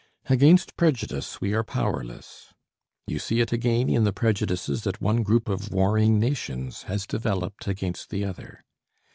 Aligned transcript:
Against 0.25 0.75
prejudice 0.77 1.39
we 1.39 1.53
are 1.53 1.63
powerless; 1.63 2.51
you 3.05 3.19
see 3.19 3.39
it 3.39 3.51
again 3.53 3.87
in 3.87 4.03
the 4.03 4.11
prejudices 4.11 4.81
that 4.83 4.99
one 4.99 5.21
group 5.21 5.47
of 5.47 5.71
warring 5.71 6.19
nations 6.19 6.81
has 6.89 7.05
developed 7.05 7.67
against 7.67 8.09
the 8.09 8.25
other. 8.25 8.63